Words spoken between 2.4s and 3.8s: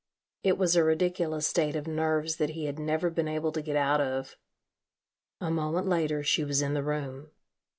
he had never been able to get